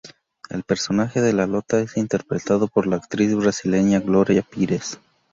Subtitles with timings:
[0.49, 4.99] El personaje de Lota es interpretado por la actriz brasileña Gloria Pires.